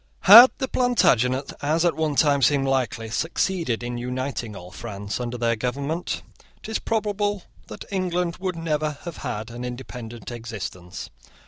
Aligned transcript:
Had 0.21 0.49
the 0.57 0.67
Plantagenets, 0.67 1.53
as 1.61 1.85
at 1.85 1.95
one 1.95 2.15
time 2.15 2.41
seemed 2.41 2.65
likely, 2.67 3.11
succeeded 3.11 3.83
in 3.83 3.99
uniting 3.99 4.55
all 4.55 4.71
France 4.71 5.19
under 5.19 5.37
their 5.37 5.55
government, 5.55 6.23
it 6.63 6.67
is 6.69 6.79
probable 6.79 7.43
that 7.67 7.85
England 7.91 8.37
would 8.37 8.55
never 8.55 8.97
have 9.03 9.17
had 9.17 9.51
an 9.51 9.63
independent 9.63 10.31
existence. 10.31 11.11